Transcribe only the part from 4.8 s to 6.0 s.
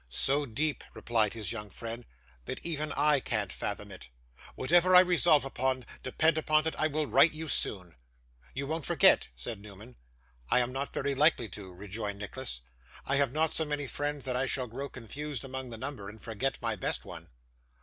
I resolve upon,